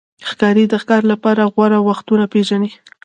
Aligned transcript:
ښکاري 0.29 0.63
د 0.67 0.73
ښکار 0.81 1.03
لپاره 1.11 1.51
غوره 1.53 1.79
وختونه 1.89 2.25
پېژني. 2.33 2.71